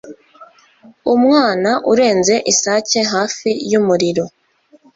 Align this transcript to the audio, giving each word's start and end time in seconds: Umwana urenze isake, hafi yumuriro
Umwana 1.15 1.69
urenze 1.91 2.35
isake, 2.51 2.99
hafi 3.13 3.49
yumuriro 3.71 4.25